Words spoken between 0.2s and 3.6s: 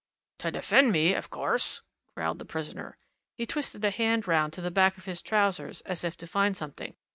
"To defend me, of course!" growled the prisoner. He